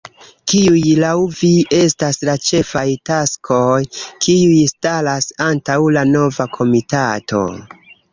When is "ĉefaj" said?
2.47-2.85